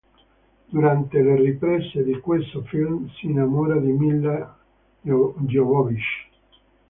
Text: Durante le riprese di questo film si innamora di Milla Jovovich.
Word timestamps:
Durante 0.69 1.21
le 1.21 1.35
riprese 1.35 2.03
di 2.03 2.19
questo 2.21 2.63
film 2.63 3.07
si 3.11 3.27
innamora 3.27 3.77
di 3.77 3.91
Milla 3.91 4.57
Jovovich. 5.01 6.27